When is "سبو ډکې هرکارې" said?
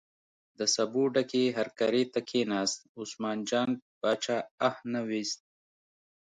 0.75-2.03